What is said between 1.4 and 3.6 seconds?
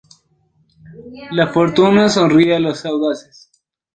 fortuna sonríe a los audaces